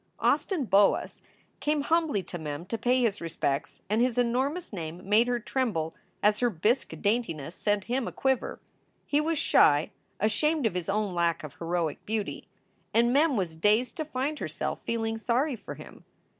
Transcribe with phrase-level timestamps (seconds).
[0.17, 1.21] Austin Boas
[1.59, 5.93] came humbly to Mem to pay his respects, and his enormous name made her tremble
[6.23, 8.59] as her bisque daintiness set him aquiver.
[9.05, 12.47] He was shy, ashamed of his own lack of heroic beauty;
[12.95, 16.03] and Mem was dazed to find herself feeling sorry for him.